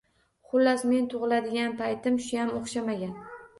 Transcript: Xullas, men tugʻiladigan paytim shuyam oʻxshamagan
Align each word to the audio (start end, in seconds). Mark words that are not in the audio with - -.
Xullas, 0.53 0.85
men 0.93 1.09
tugʻiladigan 1.11 1.77
paytim 1.83 2.19
shuyam 2.27 2.53
oʻxshamagan 2.63 3.17